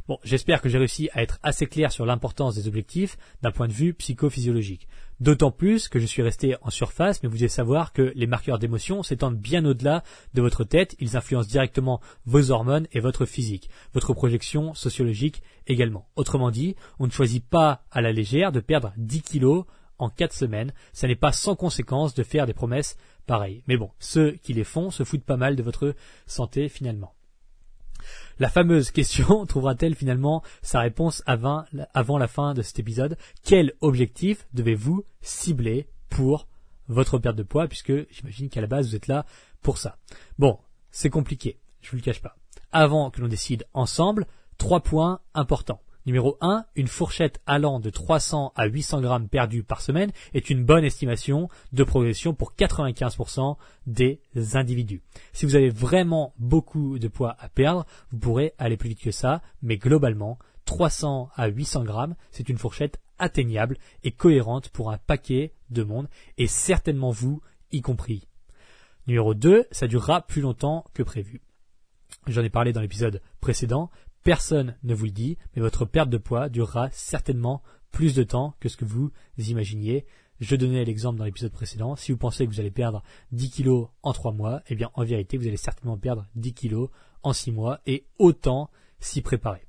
Bon, 0.09 0.19
j'espère 0.25 0.61
que 0.61 0.67
j'ai 0.67 0.77
réussi 0.77 1.09
à 1.13 1.23
être 1.23 1.39
assez 1.43 1.65
clair 1.65 1.89
sur 1.89 2.05
l'importance 2.05 2.55
des 2.55 2.67
objectifs 2.67 3.17
d'un 3.41 3.51
point 3.51 3.69
de 3.69 3.73
vue 3.73 3.93
psychophysiologique. 3.93 4.89
D'autant 5.21 5.49
plus 5.49 5.87
que 5.87 5.97
je 5.97 6.05
suis 6.05 6.21
resté 6.21 6.57
en 6.61 6.71
surface, 6.71 7.23
mais 7.23 7.29
vous 7.29 7.37
devez 7.37 7.47
savoir 7.47 7.93
que 7.93 8.11
les 8.13 8.27
marqueurs 8.27 8.59
d'émotion 8.59 9.01
s'étendent 9.01 9.37
bien 9.37 9.63
au-delà 9.63 10.03
de 10.33 10.41
votre 10.41 10.65
tête, 10.65 10.97
ils 10.99 11.15
influencent 11.15 11.47
directement 11.47 12.01
vos 12.25 12.51
hormones 12.51 12.87
et 12.91 12.99
votre 12.99 13.25
physique, 13.25 13.69
votre 13.93 14.13
projection 14.13 14.73
sociologique 14.73 15.41
également. 15.67 16.09
Autrement 16.17 16.51
dit, 16.51 16.75
on 16.99 17.05
ne 17.05 17.11
choisit 17.11 17.47
pas 17.47 17.85
à 17.89 18.01
la 18.01 18.11
légère 18.11 18.51
de 18.51 18.59
perdre 18.59 18.91
10 18.97 19.21
kilos 19.21 19.63
en 19.99 20.09
4 20.09 20.33
semaines, 20.33 20.73
ça 20.91 21.07
n'est 21.07 21.15
pas 21.15 21.31
sans 21.31 21.55
conséquence 21.55 22.13
de 22.13 22.23
faire 22.23 22.45
des 22.45 22.53
promesses 22.53 22.97
pareilles. 23.25 23.63
Mais 23.69 23.77
bon, 23.77 23.91
ceux 23.99 24.31
qui 24.31 24.51
les 24.51 24.65
font 24.65 24.91
se 24.91 25.05
foutent 25.05 25.23
pas 25.23 25.37
mal 25.37 25.55
de 25.55 25.63
votre 25.63 25.95
santé 26.25 26.67
finalement. 26.67 27.13
La 28.39 28.49
fameuse 28.49 28.91
question 28.91 29.45
trouvera-t-elle 29.47 29.95
finalement 29.95 30.43
sa 30.61 30.79
réponse 30.79 31.23
avant, 31.25 31.65
la 31.73 32.27
fin 32.27 32.53
de 32.53 32.61
cet 32.61 32.79
épisode? 32.79 33.17
Quel 33.43 33.73
objectif 33.81 34.47
devez-vous 34.53 35.03
cibler 35.21 35.87
pour 36.09 36.47
votre 36.87 37.17
perte 37.17 37.35
de 37.35 37.43
poids? 37.43 37.67
Puisque 37.67 37.93
j'imagine 38.11 38.49
qu'à 38.49 38.61
la 38.61 38.67
base 38.67 38.89
vous 38.89 38.95
êtes 38.95 39.07
là 39.07 39.25
pour 39.61 39.77
ça. 39.77 39.97
Bon, 40.39 40.59
c'est 40.91 41.09
compliqué, 41.09 41.59
je 41.81 41.91
vous 41.91 41.97
le 41.97 42.01
cache 42.01 42.21
pas. 42.21 42.35
Avant 42.71 43.11
que 43.11 43.21
l'on 43.21 43.27
décide 43.27 43.65
ensemble, 43.73 44.25
trois 44.57 44.81
points 44.81 45.19
importants. 45.33 45.81
Numéro 46.05 46.37
1, 46.41 46.65
une 46.75 46.87
fourchette 46.87 47.39
allant 47.45 47.79
de 47.79 47.89
300 47.89 48.51
à 48.57 48.65
800 48.65 48.99
grammes 49.01 49.29
perdus 49.29 49.63
par 49.63 49.79
semaine 49.79 50.11
est 50.33 50.49
une 50.49 50.65
bonne 50.65 50.83
estimation 50.83 51.47
de 51.71 51.83
progression 51.85 52.33
pour 52.33 52.53
95% 52.57 53.55
des 53.87 54.19
individus. 54.53 55.01
Si 55.31 55.45
vous 55.45 55.55
avez 55.55 55.69
vraiment 55.69 56.33
beaucoup 56.37 56.99
de 56.99 57.07
poids 57.07 57.37
à 57.39 57.47
perdre, 57.47 57.85
vous 58.11 58.19
pourrez 58.19 58.53
aller 58.57 58.75
plus 58.75 58.89
vite 58.89 59.01
que 59.01 59.11
ça, 59.11 59.41
mais 59.61 59.77
globalement, 59.77 60.37
300 60.65 61.29
à 61.35 61.47
800 61.47 61.85
grammes, 61.85 62.15
c'est 62.31 62.49
une 62.49 62.57
fourchette 62.57 62.99
atteignable 63.17 63.77
et 64.03 64.11
cohérente 64.11 64.69
pour 64.69 64.91
un 64.91 64.97
paquet 64.97 65.53
de 65.69 65.83
monde, 65.83 66.09
et 66.37 66.47
certainement 66.47 67.11
vous 67.11 67.41
y 67.71 67.81
compris. 67.81 68.27
Numéro 69.07 69.33
2, 69.33 69.67
ça 69.71 69.87
durera 69.87 70.21
plus 70.21 70.41
longtemps 70.41 70.83
que 70.93 71.03
prévu. 71.03 71.41
J'en 72.27 72.43
ai 72.43 72.49
parlé 72.49 72.73
dans 72.73 72.81
l'épisode 72.81 73.21
précédent, 73.41 73.89
Personne 74.23 74.77
ne 74.83 74.95
vous 74.95 75.05
le 75.05 75.11
dit, 75.11 75.37
mais 75.55 75.61
votre 75.61 75.85
perte 75.85 76.09
de 76.09 76.17
poids 76.17 76.49
durera 76.49 76.89
certainement 76.91 77.61
plus 77.91 78.15
de 78.15 78.23
temps 78.23 78.55
que 78.59 78.69
ce 78.69 78.77
que 78.77 78.85
vous 78.85 79.11
imaginiez. 79.37 80.05
Je 80.39 80.55
donnais 80.55 80.85
l'exemple 80.85 81.19
dans 81.19 81.25
l'épisode 81.25 81.51
précédent. 81.51 81.95
Si 81.95 82.11
vous 82.11 82.17
pensez 82.17 82.45
que 82.45 82.51
vous 82.51 82.59
allez 82.59 82.71
perdre 82.71 83.03
10 83.31 83.51
kilos 83.51 83.89
en 84.01 84.13
3 84.13 84.31
mois, 84.31 84.61
eh 84.67 84.75
bien, 84.75 84.91
en 84.93 85.03
vérité, 85.03 85.37
vous 85.37 85.47
allez 85.47 85.57
certainement 85.57 85.97
perdre 85.97 86.25
10 86.35 86.53
kilos 86.53 86.89
en 87.21 87.33
6 87.33 87.51
mois 87.51 87.81
et 87.85 88.05
autant 88.17 88.69
s'y 88.99 89.21
préparer. 89.21 89.65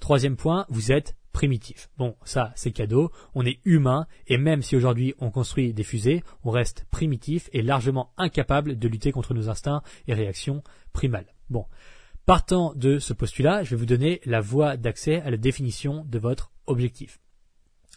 Troisième 0.00 0.36
point, 0.36 0.66
vous 0.68 0.90
êtes 0.90 1.16
primitif. 1.32 1.88
Bon, 1.96 2.16
ça, 2.24 2.52
c'est 2.56 2.72
cadeau. 2.72 3.10
On 3.34 3.46
est 3.46 3.60
humain 3.64 4.06
et 4.26 4.36
même 4.36 4.62
si 4.62 4.76
aujourd'hui 4.76 5.14
on 5.18 5.30
construit 5.30 5.72
des 5.72 5.84
fusées, 5.84 6.22
on 6.44 6.50
reste 6.50 6.86
primitif 6.90 7.48
et 7.52 7.62
largement 7.62 8.12
incapable 8.16 8.78
de 8.78 8.88
lutter 8.88 9.12
contre 9.12 9.32
nos 9.32 9.48
instincts 9.48 9.82
et 10.08 10.14
réactions 10.14 10.62
primales. 10.92 11.32
Bon. 11.50 11.66
Partant 12.24 12.72
de 12.76 13.00
ce 13.00 13.12
postulat, 13.12 13.64
je 13.64 13.70
vais 13.70 13.76
vous 13.76 13.86
donner 13.86 14.20
la 14.24 14.40
voie 14.40 14.76
d'accès 14.76 15.20
à 15.22 15.30
la 15.30 15.36
définition 15.36 16.04
de 16.04 16.20
votre 16.20 16.52
objectif. 16.66 17.18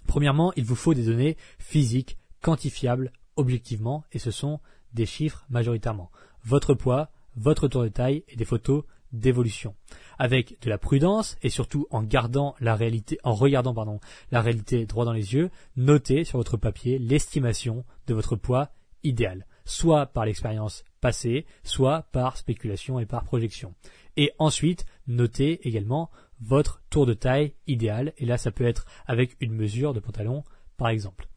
Premièrement, 0.08 0.52
il 0.56 0.66
vous 0.66 0.76
faut 0.76 0.96
des 0.96 1.06
données 1.06 1.38
physiques, 1.60 2.18
quantifiables, 2.42 3.14
objectivement, 3.36 4.04
et 4.14 4.18
ce 4.18 4.32
sont 4.32 4.60
des 4.94 5.06
chiffres 5.06 5.46
majoritairement. 5.50 6.10
Votre 6.44 6.74
poids, 6.74 7.12
votre 7.36 7.68
tour 7.68 7.84
de 7.84 7.90
taille 7.90 8.24
et 8.28 8.36
des 8.36 8.46
photos 8.46 8.84
d'évolution. 9.12 9.76
Avec 10.18 10.60
de 10.60 10.72
la 10.72 10.80
prudence 10.80 11.38
et 11.44 11.52
surtout 11.52 11.86
en 11.92 12.02
gardant 12.02 12.56
la 12.60 12.76
réalité, 12.76 13.20
en 13.24 13.36
regardant 13.36 13.76
pardon, 13.76 14.00
la 14.32 14.42
réalité 14.42 14.88
droit 14.88 15.06
dans 15.06 15.14
les 15.14 15.36
yeux, 15.36 15.52
notez 15.76 16.24
sur 16.24 16.40
votre 16.40 16.58
papier 16.58 16.98
l'estimation 16.98 17.86
de 18.08 18.16
votre 18.16 18.36
poids 18.36 18.72
idéal, 19.04 19.46
soit 19.66 20.08
par 20.08 20.26
l'expérience 20.26 20.84
passée, 21.06 21.46
soit 21.64 22.08
par 22.12 22.36
spéculation 22.36 23.00
et 23.00 23.06
par 23.06 23.26
projection. 23.26 23.76
Et 24.18 24.32
ensuite, 24.40 24.88
notez 25.06 25.60
également 25.68 26.10
votre 26.42 26.82
tour 26.90 27.06
de 27.06 27.14
taille 27.14 27.54
idéal, 27.68 28.14
et 28.18 28.26
là 28.26 28.40
ça 28.40 28.50
peut 28.50 28.66
être 28.66 28.88
avec 29.06 29.38
une 29.40 29.54
mesure 29.54 29.94
de 29.94 30.00
pantalon 30.00 30.44
par 30.78 30.88
exemple. 30.88 31.28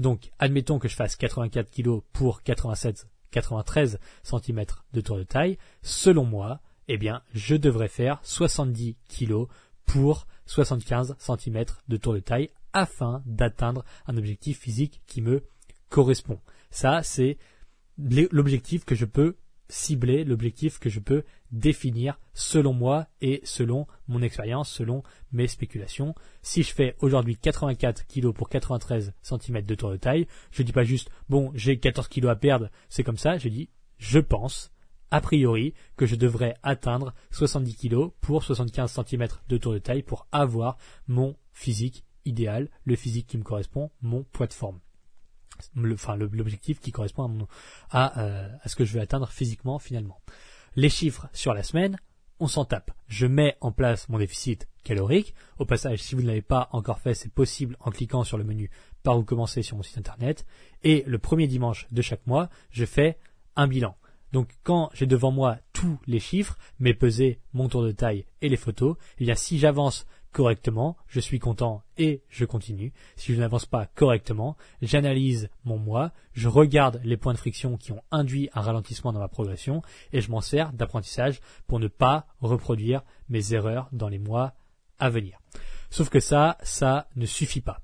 Donc, 0.00 0.32
admettons 0.40 0.80
que 0.80 0.88
je 0.88 0.96
fasse 0.96 1.14
84 1.14 1.70
kg 1.70 2.00
pour 2.12 2.42
87, 2.42 3.06
93 3.30 4.00
cm 4.24 4.64
de 4.92 5.00
tour 5.00 5.16
de 5.18 5.22
taille. 5.22 5.56
Selon 5.82 6.24
moi, 6.24 6.58
eh 6.88 6.98
bien, 6.98 7.22
je 7.32 7.54
devrais 7.54 7.86
faire 7.86 8.18
70 8.24 8.96
kg 9.08 9.44
pour 9.86 10.26
75 10.46 11.14
cm 11.16 11.64
de 11.86 11.96
tour 11.96 12.14
de 12.14 12.18
taille 12.18 12.50
afin 12.72 13.22
d'atteindre 13.24 13.84
un 14.08 14.16
objectif 14.16 14.58
physique 14.58 15.00
qui 15.06 15.22
me 15.22 15.44
correspond. 15.90 16.40
Ça, 16.72 17.04
c'est 17.04 17.38
l'objectif 17.98 18.84
que 18.84 18.94
je 18.94 19.04
peux 19.04 19.36
cibler, 19.68 20.24
l'objectif 20.24 20.78
que 20.78 20.90
je 20.90 21.00
peux 21.00 21.24
définir 21.50 22.18
selon 22.34 22.72
moi 22.72 23.06
et 23.20 23.40
selon 23.44 23.86
mon 24.06 24.22
expérience, 24.22 24.70
selon 24.70 25.02
mes 25.32 25.46
spéculations. 25.46 26.14
Si 26.42 26.62
je 26.62 26.72
fais 26.72 26.94
aujourd'hui 27.00 27.36
84 27.36 28.06
kg 28.06 28.32
pour 28.32 28.48
93 28.48 29.14
cm 29.22 29.62
de 29.62 29.74
tour 29.74 29.90
de 29.90 29.96
taille, 29.96 30.26
je 30.50 30.62
dis 30.62 30.72
pas 30.72 30.84
juste 30.84 31.10
bon 31.28 31.52
j'ai 31.54 31.78
14 31.78 32.08
kg 32.08 32.28
à 32.28 32.36
perdre, 32.36 32.70
c'est 32.88 33.02
comme 33.02 33.16
ça, 33.16 33.38
je 33.38 33.48
dis 33.48 33.70
je 33.98 34.18
pense 34.18 34.70
a 35.10 35.20
priori 35.20 35.74
que 35.96 36.06
je 36.06 36.16
devrais 36.16 36.54
atteindre 36.62 37.14
70 37.30 37.76
kg 37.76 38.10
pour 38.20 38.42
75 38.42 39.00
cm 39.06 39.28
de 39.48 39.56
tour 39.58 39.72
de 39.72 39.78
taille 39.78 40.02
pour 40.02 40.26
avoir 40.32 40.76
mon 41.06 41.36
physique 41.52 42.04
idéal, 42.24 42.70
le 42.84 42.96
physique 42.96 43.26
qui 43.26 43.38
me 43.38 43.42
correspond, 43.42 43.90
mon 44.00 44.24
poids 44.24 44.46
de 44.46 44.52
forme. 44.52 44.80
L'objectif 45.74 46.80
qui 46.80 46.92
correspond 46.92 47.46
à, 47.90 48.20
euh, 48.20 48.48
à 48.62 48.68
ce 48.68 48.76
que 48.76 48.84
je 48.84 48.94
veux 48.94 49.00
atteindre 49.00 49.28
physiquement 49.28 49.78
finalement. 49.78 50.20
Les 50.76 50.88
chiffres 50.88 51.28
sur 51.32 51.54
la 51.54 51.62
semaine, 51.62 51.98
on 52.40 52.48
s'en 52.48 52.64
tape. 52.64 52.90
Je 53.06 53.26
mets 53.26 53.56
en 53.60 53.72
place 53.72 54.08
mon 54.08 54.18
déficit 54.18 54.66
calorique. 54.84 55.34
Au 55.58 55.64
passage, 55.64 56.02
si 56.02 56.14
vous 56.14 56.22
ne 56.22 56.26
l'avez 56.26 56.42
pas 56.42 56.68
encore 56.72 56.98
fait, 56.98 57.14
c'est 57.14 57.32
possible 57.32 57.76
en 57.80 57.90
cliquant 57.90 58.24
sur 58.24 58.38
le 58.38 58.44
menu 58.44 58.70
par 59.02 59.18
où 59.18 59.22
commencer 59.22 59.62
sur 59.62 59.76
mon 59.76 59.82
site 59.82 59.98
internet. 59.98 60.44
Et 60.82 61.04
le 61.06 61.18
premier 61.18 61.46
dimanche 61.46 61.86
de 61.92 62.02
chaque 62.02 62.26
mois, 62.26 62.50
je 62.70 62.84
fais 62.84 63.18
un 63.54 63.68
bilan. 63.68 63.96
Donc 64.32 64.48
quand 64.62 64.90
j'ai 64.94 65.06
devant 65.06 65.30
moi 65.30 65.58
tous 65.72 66.00
les 66.06 66.20
chiffres, 66.20 66.58
mes 66.80 66.94
pesées, 66.94 67.38
mon 67.52 67.68
tour 67.68 67.82
de 67.82 67.92
taille 67.92 68.24
et 68.40 68.48
les 68.48 68.56
photos, 68.56 68.96
y 69.20 69.30
a 69.30 69.36
si 69.36 69.58
j'avance 69.58 70.06
correctement, 70.32 70.96
je 71.06 71.20
suis 71.20 71.38
content 71.38 71.82
et 71.98 72.22
je 72.28 72.44
continue. 72.44 72.92
Si 73.16 73.34
je 73.34 73.38
n'avance 73.38 73.66
pas 73.66 73.86
correctement, 73.86 74.56
j'analyse 74.80 75.48
mon 75.64 75.78
mois, 75.78 76.12
je 76.32 76.48
regarde 76.48 77.00
les 77.04 77.16
points 77.16 77.34
de 77.34 77.38
friction 77.38 77.76
qui 77.76 77.92
ont 77.92 78.02
induit 78.10 78.48
un 78.54 78.62
ralentissement 78.62 79.12
dans 79.12 79.20
ma 79.20 79.28
progression 79.28 79.82
et 80.12 80.20
je 80.20 80.30
m'en 80.30 80.40
sers 80.40 80.72
d'apprentissage 80.72 81.40
pour 81.66 81.78
ne 81.78 81.88
pas 81.88 82.26
reproduire 82.40 83.02
mes 83.28 83.54
erreurs 83.54 83.88
dans 83.92 84.08
les 84.08 84.18
mois 84.18 84.54
à 84.98 85.10
venir. 85.10 85.38
Sauf 85.90 86.08
que 86.08 86.20
ça, 86.20 86.56
ça 86.62 87.08
ne 87.16 87.26
suffit 87.26 87.60
pas. 87.60 87.82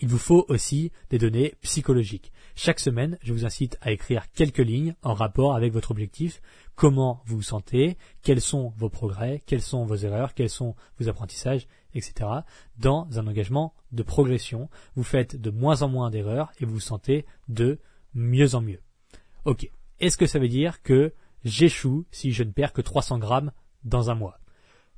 Il 0.00 0.08
vous 0.08 0.18
faut 0.18 0.44
aussi 0.48 0.92
des 1.10 1.18
données 1.18 1.54
psychologiques. 1.62 2.32
Chaque 2.58 2.80
semaine, 2.80 3.18
je 3.20 3.34
vous 3.34 3.44
incite 3.44 3.76
à 3.82 3.92
écrire 3.92 4.32
quelques 4.32 4.56
lignes 4.56 4.94
en 5.02 5.12
rapport 5.12 5.54
avec 5.54 5.74
votre 5.74 5.90
objectif, 5.90 6.40
comment 6.74 7.22
vous 7.26 7.36
vous 7.36 7.42
sentez, 7.42 7.98
quels 8.22 8.40
sont 8.40 8.72
vos 8.78 8.88
progrès, 8.88 9.42
quelles 9.44 9.60
sont 9.60 9.84
vos 9.84 9.94
erreurs, 9.94 10.32
quels 10.32 10.48
sont 10.48 10.74
vos 10.98 11.10
apprentissages, 11.10 11.68
etc. 11.92 12.30
Dans 12.78 13.06
un 13.18 13.26
engagement 13.26 13.74
de 13.92 14.02
progression, 14.02 14.70
vous 14.94 15.02
faites 15.02 15.36
de 15.36 15.50
moins 15.50 15.82
en 15.82 15.88
moins 15.88 16.08
d'erreurs 16.08 16.50
et 16.58 16.64
vous 16.64 16.72
vous 16.72 16.80
sentez 16.80 17.26
de 17.48 17.78
mieux 18.14 18.54
en 18.54 18.62
mieux. 18.62 18.80
Ok. 19.44 19.70
Est-ce 20.00 20.16
que 20.16 20.26
ça 20.26 20.38
veut 20.38 20.48
dire 20.48 20.80
que 20.80 21.12
j'échoue 21.44 22.06
si 22.10 22.32
je 22.32 22.42
ne 22.42 22.52
perds 22.52 22.72
que 22.72 22.80
300 22.80 23.18
grammes 23.18 23.52
dans 23.84 24.08
un 24.08 24.14
mois? 24.14 24.40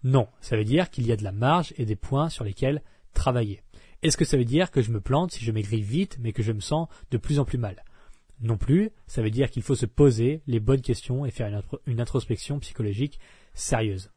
Non. 0.04 0.28
Ça 0.40 0.56
veut 0.56 0.64
dire 0.64 0.90
qu'il 0.90 1.08
y 1.08 1.12
a 1.12 1.16
de 1.16 1.24
la 1.24 1.32
marge 1.32 1.74
et 1.76 1.86
des 1.86 1.96
points 1.96 2.28
sur 2.28 2.44
lesquels 2.44 2.82
travailler. 3.14 3.64
Est-ce 4.02 4.16
que 4.16 4.24
ça 4.24 4.36
veut 4.36 4.44
dire 4.44 4.70
que 4.70 4.80
je 4.80 4.92
me 4.92 5.00
plante 5.00 5.32
si 5.32 5.44
je 5.44 5.50
maigris 5.50 5.82
vite 5.82 6.18
mais 6.20 6.32
que 6.32 6.42
je 6.42 6.52
me 6.52 6.60
sens 6.60 6.88
de 7.10 7.18
plus 7.18 7.40
en 7.40 7.44
plus 7.44 7.58
mal? 7.58 7.84
Non 8.40 8.56
plus, 8.56 8.90
ça 9.08 9.22
veut 9.22 9.30
dire 9.30 9.50
qu'il 9.50 9.62
faut 9.62 9.74
se 9.74 9.86
poser 9.86 10.42
les 10.46 10.60
bonnes 10.60 10.80
questions 10.80 11.26
et 11.26 11.32
faire 11.32 11.62
une, 11.86 12.00
introspection 12.00 12.60
psychologique 12.60 13.18
sérieuse. 13.54 14.10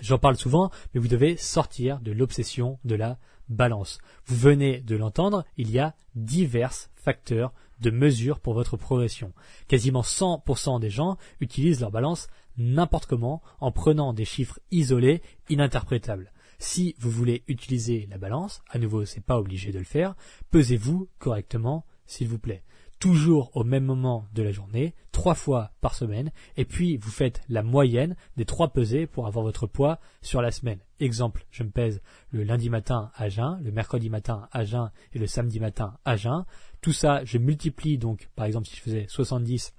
J'en 0.00 0.18
parle 0.18 0.36
souvent, 0.36 0.70
mais 0.92 1.00
vous 1.00 1.08
devez 1.08 1.36
sortir 1.36 1.98
de 2.00 2.12
l'obsession 2.12 2.78
de 2.84 2.94
la 2.94 3.18
balance. 3.48 3.98
Vous 4.26 4.36
venez 4.36 4.80
de 4.80 4.94
l'entendre, 4.94 5.44
il 5.56 5.70
y 5.70 5.80
a 5.80 5.96
divers 6.14 6.72
facteurs 6.94 7.52
de 7.80 7.90
mesure 7.90 8.38
pour 8.38 8.54
votre 8.54 8.76
progression. 8.76 9.32
Quasiment 9.66 10.02
100% 10.02 10.78
des 10.78 10.90
gens 10.90 11.16
utilisent 11.40 11.80
leur 11.80 11.90
balance 11.90 12.28
n'importe 12.56 13.06
comment 13.06 13.42
en 13.58 13.72
prenant 13.72 14.12
des 14.12 14.24
chiffres 14.24 14.60
isolés, 14.70 15.22
ininterprétables. 15.48 16.30
Si 16.58 16.94
vous 16.98 17.10
voulez 17.10 17.42
utiliser 17.48 18.06
la 18.10 18.18
balance, 18.18 18.62
à 18.70 18.78
nouveau, 18.78 19.04
c'est 19.04 19.24
pas 19.24 19.38
obligé 19.38 19.72
de 19.72 19.78
le 19.78 19.84
faire, 19.84 20.14
pesez-vous 20.50 21.08
correctement, 21.18 21.84
s'il 22.06 22.28
vous 22.28 22.38
plaît. 22.38 22.62
Toujours 23.00 23.50
au 23.54 23.64
même 23.64 23.84
moment 23.84 24.28
de 24.32 24.42
la 24.42 24.52
journée, 24.52 24.94
trois 25.12 25.34
fois 25.34 25.72
par 25.80 25.94
semaine, 25.94 26.30
et 26.56 26.64
puis 26.64 26.96
vous 26.96 27.10
faites 27.10 27.42
la 27.48 27.62
moyenne 27.62 28.16
des 28.36 28.44
trois 28.44 28.72
pesées 28.72 29.06
pour 29.06 29.26
avoir 29.26 29.44
votre 29.44 29.66
poids 29.66 29.98
sur 30.22 30.40
la 30.40 30.50
semaine. 30.50 30.78
Exemple, 31.00 31.44
je 31.50 31.64
me 31.64 31.70
pèse 31.70 32.00
le 32.30 32.44
lundi 32.44 32.70
matin 32.70 33.10
à 33.14 33.28
jeun, 33.28 33.60
le 33.62 33.72
mercredi 33.72 34.08
matin 34.08 34.48
à 34.52 34.64
jeun 34.64 34.90
et 35.12 35.18
le 35.18 35.26
samedi 35.26 35.60
matin 35.60 35.98
à 36.04 36.16
jeun. 36.16 36.44
Tout 36.80 36.92
ça, 36.92 37.24
je 37.24 37.38
multiplie 37.38 37.98
donc, 37.98 38.30
par 38.36 38.46
exemple, 38.46 38.68
si 38.68 38.76
je 38.76 38.80
faisais 38.80 39.06
70 39.08 39.74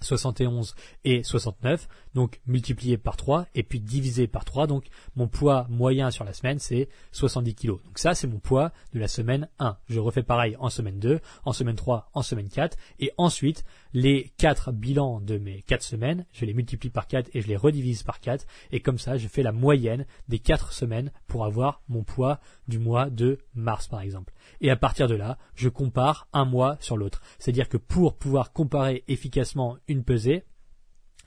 71 0.00 0.74
et 1.04 1.22
69, 1.22 1.88
donc 2.14 2.40
multiplié 2.46 2.96
par 2.98 3.16
3 3.16 3.46
et 3.54 3.62
puis 3.62 3.80
divisé 3.80 4.26
par 4.26 4.44
3, 4.44 4.66
donc 4.66 4.86
mon 5.16 5.28
poids 5.28 5.66
moyen 5.68 6.10
sur 6.10 6.24
la 6.24 6.32
semaine 6.32 6.58
c'est 6.58 6.88
70 7.12 7.54
kg. 7.54 7.68
Donc 7.68 7.98
ça 7.98 8.14
c'est 8.14 8.26
mon 8.26 8.38
poids 8.38 8.72
de 8.92 9.00
la 9.00 9.08
semaine 9.08 9.48
1. 9.58 9.76
Je 9.88 9.98
refais 9.98 10.22
pareil 10.22 10.56
en 10.58 10.68
semaine 10.68 10.98
2, 10.98 11.20
en 11.44 11.52
semaine 11.52 11.76
3, 11.76 12.10
en 12.14 12.22
semaine 12.22 12.48
4 12.48 12.76
et 13.00 13.12
ensuite 13.16 13.64
les 13.94 14.32
4 14.38 14.72
bilans 14.72 15.20
de 15.20 15.38
mes 15.38 15.62
4 15.62 15.82
semaines, 15.82 16.26
je 16.32 16.44
les 16.44 16.54
multiplie 16.54 16.90
par 16.90 17.06
4 17.06 17.30
et 17.34 17.42
je 17.42 17.48
les 17.48 17.56
redivise 17.56 18.02
par 18.02 18.20
4 18.20 18.46
et 18.70 18.80
comme 18.80 18.98
ça 18.98 19.16
je 19.16 19.28
fais 19.28 19.42
la 19.42 19.52
moyenne 19.52 20.06
des 20.28 20.38
4 20.38 20.72
semaines 20.72 21.12
pour 21.26 21.44
avoir 21.44 21.82
mon 21.88 22.02
poids 22.02 22.40
du 22.68 22.78
mois 22.78 23.10
de 23.10 23.38
mars 23.54 23.88
par 23.88 24.00
exemple. 24.00 24.32
Et 24.60 24.70
à 24.70 24.76
partir 24.76 25.08
de 25.08 25.14
là, 25.14 25.38
je 25.54 25.68
compare 25.68 26.28
un 26.32 26.44
mois 26.44 26.76
sur 26.80 26.96
l'autre. 26.96 27.22
C'est-à-dire 27.38 27.68
que 27.68 27.76
pour 27.76 28.16
pouvoir 28.16 28.52
comparer 28.52 29.04
efficacement 29.08 29.76
une 29.88 30.04
pesée, 30.04 30.44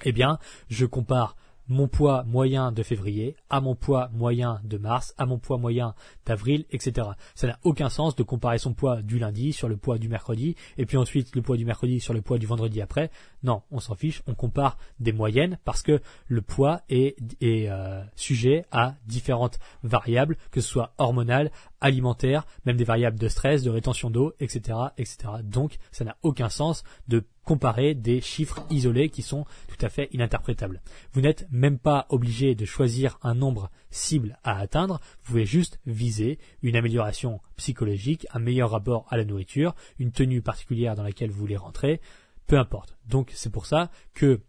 eh 0.04 0.12
bien, 0.12 0.40
je 0.70 0.86
compare 0.86 1.36
mon 1.68 1.88
poids 1.88 2.24
moyen 2.24 2.72
de 2.72 2.84
février 2.84 3.36
à 3.50 3.62
mon 3.62 3.76
poids 3.76 4.10
moyen 4.14 4.60
de 4.64 4.78
mars, 4.78 5.14
à 5.18 5.26
mon 5.26 5.40
poids 5.40 5.58
moyen 5.58 5.96
d'avril, 6.26 6.66
etc. 6.72 7.08
Ça 7.34 7.48
n'a 7.48 7.60
aucun 7.64 7.90
sens 7.90 8.16
de 8.16 8.24
comparer 8.24 8.58
son 8.58 8.74
poids 8.74 9.02
du 9.02 9.20
lundi 9.20 9.54
sur 9.54 9.68
le 9.68 9.78
poids 9.78 9.98
du 9.98 10.10
mercredi, 10.10 10.56
et 10.78 10.86
puis 10.86 10.98
ensuite 10.98 11.36
le 11.36 11.42
poids 11.42 11.58
du 11.58 11.66
mercredi 11.66 12.00
sur 12.00 12.14
le 12.14 12.22
poids 12.22 12.38
du 12.38 12.46
vendredi 12.46 12.82
après. 12.82 13.10
Non, 13.44 13.62
on 13.72 13.80
s'en 13.80 13.96
fiche, 13.96 14.22
on 14.28 14.36
compare 14.36 14.78
des 15.00 15.12
moyennes 15.12 15.58
parce 15.66 15.82
que 15.82 16.02
le 16.28 16.42
poids 16.42 16.82
est, 16.90 17.16
euh, 17.44 18.04
sujet 18.16 18.66
à 18.72 18.96
différentes 19.08 19.60
variables, 19.84 20.38
que 20.52 20.62
ce 20.62 20.68
soit 20.68 20.94
hormonales, 20.98 21.52
alimentaires, 21.86 22.48
même 22.66 22.78
des 22.78 22.84
variables 22.84 23.20
de 23.20 23.28
stress, 23.28 23.62
de 23.62 23.70
rétention 23.70 24.10
d'eau, 24.10 24.34
etc., 24.40 24.80
etc. 24.98 25.18
Donc, 25.44 25.78
ça 25.92 26.04
n'a 26.04 26.18
aucun 26.24 26.50
sens 26.50 26.84
de 27.08 27.24
comparer 27.44 27.94
des 27.94 28.22
chiffres 28.22 28.66
isolés 28.72 29.10
qui 29.10 29.22
sont 29.22 29.46
tout 29.68 29.86
à 29.86 29.90
fait 29.90 30.10
ininterprétables. 30.12 30.82
Vous 31.14 31.22
n'êtes 31.22 31.48
même 31.52 31.78
pas 31.78 32.08
obligé 32.10 32.56
de 32.56 32.66
choisir 32.66 33.20
un 33.22 33.36
nombre 33.36 33.70
cible 33.92 34.40
à 34.44 34.58
atteindre, 34.58 35.00
vous 35.22 35.34
pouvez 35.34 35.46
juste 35.46 35.80
viser 35.86 36.40
une 36.64 36.76
amélioration 36.76 37.40
psychologique, 37.56 38.26
un 38.34 38.40
meilleur 38.40 38.72
rapport 38.72 39.06
à 39.12 39.18
la 39.18 39.24
nourriture, 39.24 39.76
une 40.00 40.12
tenue 40.12 40.42
particulière 40.42 40.96
dans 40.96 41.04
laquelle 41.04 41.30
vous 41.30 41.40
voulez 41.40 41.56
rentrer, 41.56 42.02
peu 42.48 42.58
importe. 42.58 42.98
Donc 43.08 43.32
c'est 43.36 43.52
pour 43.52 43.68
ça 43.68 43.92
que 44.16 44.42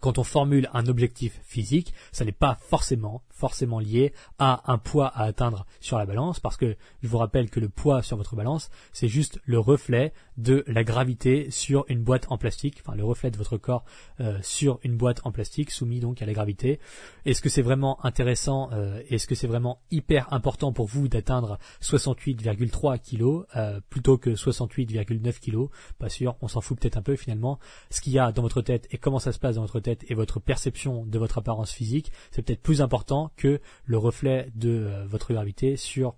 quand 0.00 0.18
on 0.18 0.24
formule 0.24 0.68
un 0.74 0.86
objectif 0.86 1.40
physique, 1.44 1.94
ça 2.12 2.24
n'est 2.24 2.32
pas 2.32 2.56
forcément 2.60 3.22
forcément 3.36 3.78
lié 3.78 4.12
à 4.38 4.72
un 4.72 4.78
poids 4.78 5.08
à 5.08 5.24
atteindre 5.24 5.66
sur 5.80 5.98
la 5.98 6.06
balance 6.06 6.40
parce 6.40 6.56
que 6.56 6.76
je 7.02 7.08
vous 7.08 7.18
rappelle 7.18 7.50
que 7.50 7.60
le 7.60 7.68
poids 7.68 8.02
sur 8.02 8.16
votre 8.16 8.34
balance, 8.34 8.70
c'est 8.92 9.08
juste 9.08 9.38
le 9.44 9.58
reflet 9.58 10.12
de 10.38 10.64
la 10.66 10.84
gravité 10.84 11.50
sur 11.50 11.84
une 11.88 12.02
boîte 12.02 12.26
en 12.30 12.38
plastique, 12.38 12.82
enfin 12.82 12.96
le 12.96 13.04
reflet 13.04 13.30
de 13.30 13.36
votre 13.36 13.58
corps 13.58 13.84
euh, 14.20 14.38
sur 14.42 14.80
une 14.82 14.96
boîte 14.96 15.20
en 15.24 15.32
plastique 15.32 15.70
soumis 15.70 16.00
donc 16.00 16.22
à 16.22 16.26
la 16.26 16.32
gravité. 16.32 16.80
Est-ce 17.26 17.42
que 17.42 17.50
c'est 17.50 17.62
vraiment 17.62 18.04
intéressant 18.04 18.70
euh, 18.72 19.02
Est-ce 19.10 19.26
que 19.26 19.34
c'est 19.34 19.46
vraiment 19.46 19.80
hyper 19.90 20.32
important 20.32 20.72
pour 20.72 20.86
vous 20.86 21.06
d'atteindre 21.08 21.58
68,3 21.82 22.98
kg 22.98 23.46
euh, 23.56 23.80
plutôt 23.90 24.16
que 24.16 24.30
68,9 24.30 25.40
kg 25.40 25.70
Pas 25.98 26.08
sûr, 26.08 26.36
on 26.40 26.48
s'en 26.48 26.62
fout 26.62 26.78
peut-être 26.80 26.96
un 26.96 27.02
peu 27.02 27.16
finalement. 27.16 27.58
Ce 27.90 28.00
qu'il 28.00 28.14
y 28.14 28.18
a 28.18 28.32
dans 28.32 28.42
votre 28.42 28.62
tête 28.62 28.88
et 28.90 28.98
comment 28.98 29.18
ça 29.18 29.32
se 29.32 29.38
passe 29.38 29.56
dans 29.56 29.62
votre 29.62 29.75
tête 29.80 30.04
et 30.08 30.14
votre 30.14 30.40
perception 30.40 31.04
de 31.04 31.18
votre 31.18 31.38
apparence 31.38 31.72
physique, 31.72 32.12
c'est 32.30 32.42
peut-être 32.42 32.62
plus 32.62 32.82
important 32.82 33.30
que 33.36 33.60
le 33.84 33.98
reflet 33.98 34.50
de 34.54 34.70
euh, 34.70 35.06
votre 35.06 35.32
gravité 35.32 35.76
sur 35.76 36.14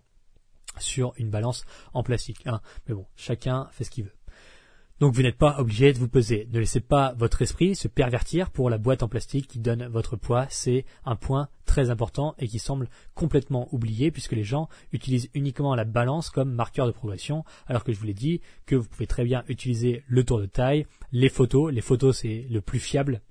sur 0.79 1.13
une 1.17 1.31
balance 1.31 1.65
en 1.93 2.03
plastique. 2.03 2.47
Hein. 2.47 2.61
Mais 2.87 2.95
bon, 2.95 3.07
chacun 3.17 3.69
fait 3.73 3.85
ce 3.85 3.91
qu'il 3.91 4.05
veut. 4.05 4.13
Donc 5.01 5.15
vous 5.15 5.23
n'êtes 5.23 5.39
pas 5.39 5.61
obligé 5.61 5.93
de 5.93 5.99
vous 5.99 6.09
peser. 6.09 6.49
Ne 6.53 6.59
laissez 6.59 6.81
pas 6.81 7.15
votre 7.17 7.41
esprit 7.41 7.77
se 7.77 7.87
pervertir 7.87 8.51
pour 8.51 8.69
la 8.69 8.79
boîte 8.79 9.05
en 9.05 9.09
plastique 9.09 9.47
qui 9.47 9.61
donne 9.61 9.87
votre 9.87 10.17
poids. 10.17 10.47
C'est 10.51 10.85
un 11.05 11.15
point 11.15 11.49
très 11.67 11.91
important 11.91 12.35
et 12.39 12.49
qui 12.49 12.59
semble 12.59 12.89
complètement 13.15 13.69
oublié 13.73 14.11
puisque 14.11 14.33
les 14.33 14.43
gens 14.43 14.69
utilisent 14.91 15.31
uniquement 15.35 15.77
la 15.77 15.85
balance 15.85 16.31
comme 16.31 16.53
marqueur 16.53 16.87
de 16.87 16.93
progression 16.93 17.45
alors 17.69 17.85
que 17.85 17.93
je 17.93 17.99
vous 17.99 18.07
l'ai 18.07 18.15
dit 18.15 18.41
que 18.67 18.75
vous 18.75 18.89
pouvez 18.89 19.07
très 19.07 19.23
bien 19.23 19.45
utiliser 19.47 20.03
le 20.09 20.25
tour 20.25 20.41
de 20.41 20.47
taille, 20.47 20.85
les 21.13 21.29
photos. 21.29 21.73
Les 21.73 21.81
photos 21.81 22.19
c'est 22.19 22.47
le 22.51 22.61
plus 22.61 22.81
fiable 22.81 23.23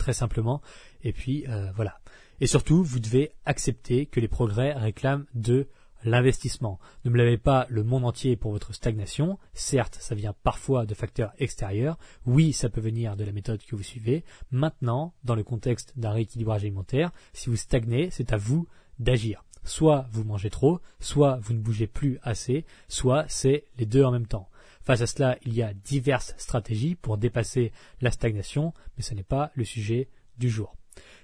très 0.00 0.12
simplement. 0.12 0.60
Et 1.04 1.12
puis 1.12 1.46
euh, 1.48 1.70
voilà. 1.76 2.00
Et 2.40 2.46
surtout, 2.46 2.82
vous 2.82 2.98
devez 2.98 3.32
accepter 3.44 4.06
que 4.06 4.18
les 4.18 4.28
progrès 4.28 4.72
réclament 4.72 5.26
de 5.34 5.68
l'investissement. 6.04 6.80
Ne 7.04 7.10
me 7.10 7.18
lavez 7.18 7.36
pas 7.36 7.66
le 7.68 7.84
monde 7.84 8.06
entier 8.06 8.34
pour 8.34 8.52
votre 8.52 8.72
stagnation. 8.72 9.38
Certes, 9.52 9.98
ça 10.00 10.14
vient 10.14 10.34
parfois 10.42 10.86
de 10.86 10.94
facteurs 10.94 11.32
extérieurs. 11.38 11.98
Oui, 12.24 12.54
ça 12.54 12.70
peut 12.70 12.80
venir 12.80 13.16
de 13.16 13.24
la 13.24 13.32
méthode 13.32 13.62
que 13.62 13.76
vous 13.76 13.82
suivez. 13.82 14.24
Maintenant, 14.50 15.12
dans 15.24 15.34
le 15.34 15.44
contexte 15.44 15.92
d'un 15.96 16.12
rééquilibrage 16.12 16.62
alimentaire, 16.62 17.12
si 17.34 17.50
vous 17.50 17.56
stagnez, 17.56 18.08
c'est 18.10 18.32
à 18.32 18.38
vous 18.38 18.66
d'agir. 18.98 19.44
Soit 19.64 20.06
vous 20.10 20.24
mangez 20.24 20.48
trop, 20.48 20.80
soit 21.00 21.38
vous 21.42 21.52
ne 21.52 21.60
bougez 21.60 21.86
plus 21.86 22.18
assez, 22.22 22.64
soit 22.88 23.26
c'est 23.28 23.64
les 23.76 23.84
deux 23.84 24.02
en 24.02 24.10
même 24.10 24.26
temps. 24.26 24.48
Face 24.82 25.02
à 25.02 25.06
cela, 25.06 25.38
il 25.44 25.54
y 25.54 25.62
a 25.62 25.74
diverses 25.74 26.34
stratégies 26.38 26.94
pour 26.94 27.18
dépasser 27.18 27.72
la 28.00 28.10
stagnation, 28.10 28.72
mais 28.96 29.02
ce 29.02 29.14
n'est 29.14 29.22
pas 29.22 29.50
le 29.54 29.64
sujet 29.64 30.08
du 30.38 30.48
jour. 30.48 30.74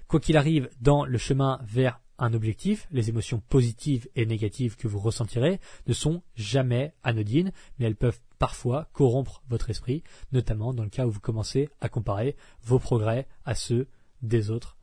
Quoi 0.07 0.19
qu'il 0.19 0.37
arrive 0.37 0.69
dans 0.79 1.05
le 1.05 1.17
chemin 1.17 1.59
vers 1.63 1.99
un 2.19 2.33
objectif, 2.33 2.87
les 2.91 3.09
émotions 3.09 3.39
positives 3.39 4.07
et 4.15 4.25
négatives 4.25 4.75
que 4.75 4.87
vous 4.87 4.99
ressentirez 4.99 5.59
ne 5.85 5.93
sont 5.93 6.23
jamais 6.35 6.93
anodines, 7.03 7.51
mais 7.77 7.85
elles 7.85 7.95
peuvent 7.95 8.19
parfois 8.39 8.89
corrompre 8.93 9.43
votre 9.49 9.69
esprit, 9.69 10.03
notamment 10.31 10.73
dans 10.73 10.83
le 10.83 10.89
cas 10.89 11.05
où 11.05 11.11
vous 11.11 11.19
commencez 11.19 11.69
à 11.81 11.89
comparer 11.89 12.35
vos 12.63 12.79
progrès 12.79 13.27
à 13.45 13.55
ceux 13.55 13.87
des 14.21 14.49
autres. 14.49 14.77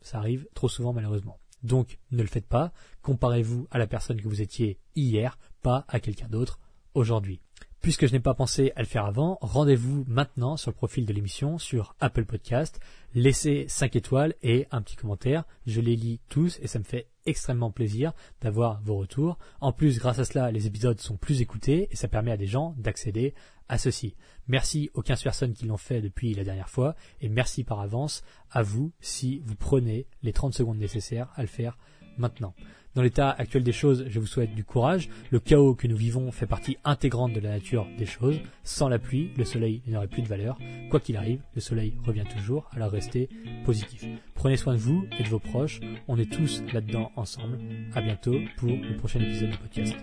Ça 0.00 0.18
arrive 0.18 0.46
trop 0.54 0.68
souvent 0.68 0.92
malheureusement. 0.92 1.38
Donc 1.62 1.98
ne 2.10 2.22
le 2.22 2.28
faites 2.28 2.46
pas, 2.46 2.72
comparez-vous 3.02 3.66
à 3.70 3.78
la 3.78 3.86
personne 3.86 4.20
que 4.20 4.28
vous 4.28 4.40
étiez 4.40 4.78
hier, 4.94 5.38
pas 5.62 5.84
à 5.88 6.00
quelqu'un 6.00 6.28
d'autre 6.28 6.58
aujourd'hui. 6.94 7.40
Puisque 7.80 8.06
je 8.06 8.12
n'ai 8.12 8.20
pas 8.20 8.34
pensé 8.34 8.72
à 8.76 8.80
le 8.80 8.86
faire 8.86 9.06
avant, 9.06 9.38
rendez-vous 9.40 10.04
maintenant 10.06 10.58
sur 10.58 10.70
le 10.70 10.74
profil 10.74 11.06
de 11.06 11.14
l'émission 11.14 11.56
sur 11.56 11.94
Apple 11.98 12.26
Podcast. 12.26 12.78
Laissez 13.14 13.64
5 13.68 13.96
étoiles 13.96 14.34
et 14.42 14.66
un 14.70 14.82
petit 14.82 14.96
commentaire. 14.96 15.44
Je 15.66 15.80
les 15.80 15.96
lis 15.96 16.20
tous 16.28 16.58
et 16.60 16.66
ça 16.66 16.78
me 16.78 16.84
fait 16.84 17.06
extrêmement 17.24 17.70
plaisir 17.70 18.12
d'avoir 18.42 18.82
vos 18.82 18.98
retours. 18.98 19.38
En 19.62 19.72
plus, 19.72 19.98
grâce 19.98 20.18
à 20.18 20.26
cela, 20.26 20.50
les 20.50 20.66
épisodes 20.66 21.00
sont 21.00 21.16
plus 21.16 21.40
écoutés 21.40 21.88
et 21.90 21.96
ça 21.96 22.06
permet 22.06 22.32
à 22.32 22.36
des 22.36 22.46
gens 22.46 22.74
d'accéder 22.76 23.32
à 23.70 23.78
ceci. 23.78 24.14
Merci 24.46 24.90
aux 24.92 25.00
15 25.00 25.22
personnes 25.22 25.54
qui 25.54 25.64
l'ont 25.64 25.78
fait 25.78 26.02
depuis 26.02 26.34
la 26.34 26.44
dernière 26.44 26.68
fois 26.68 26.94
et 27.22 27.30
merci 27.30 27.64
par 27.64 27.80
avance 27.80 28.22
à 28.50 28.62
vous 28.62 28.92
si 29.00 29.40
vous 29.46 29.54
prenez 29.54 30.06
les 30.22 30.34
30 30.34 30.52
secondes 30.52 30.78
nécessaires 30.78 31.32
à 31.34 31.40
le 31.40 31.48
faire 31.48 31.78
maintenant. 32.18 32.54
Dans 32.94 33.02
l'état 33.02 33.30
actuel 33.30 33.62
des 33.62 33.72
choses, 33.72 34.04
je 34.08 34.18
vous 34.18 34.26
souhaite 34.26 34.54
du 34.54 34.64
courage. 34.64 35.08
Le 35.30 35.38
chaos 35.38 35.74
que 35.74 35.86
nous 35.86 35.96
vivons 35.96 36.32
fait 36.32 36.46
partie 36.46 36.76
intégrante 36.84 37.32
de 37.32 37.40
la 37.40 37.50
nature 37.50 37.86
des 37.98 38.06
choses. 38.06 38.40
Sans 38.64 38.88
la 38.88 38.98
pluie, 38.98 39.30
le 39.36 39.44
soleil 39.44 39.80
n'aurait 39.86 40.08
plus 40.08 40.22
de 40.22 40.28
valeur. 40.28 40.58
Quoi 40.90 40.98
qu'il 40.98 41.16
arrive, 41.16 41.40
le 41.54 41.60
soleil 41.60 41.94
revient 42.04 42.24
toujours, 42.36 42.68
alors 42.72 42.90
restez 42.90 43.28
positif. 43.64 44.04
Prenez 44.34 44.56
soin 44.56 44.74
de 44.74 44.80
vous 44.80 45.06
et 45.18 45.22
de 45.22 45.28
vos 45.28 45.38
proches. 45.38 45.80
On 46.08 46.18
est 46.18 46.30
tous 46.30 46.62
là-dedans 46.72 47.12
ensemble. 47.14 47.58
À 47.94 48.02
bientôt 48.02 48.36
pour 48.56 48.70
le 48.70 48.96
prochain 48.96 49.20
épisode 49.20 49.50
du 49.50 49.58
podcast. 49.58 49.96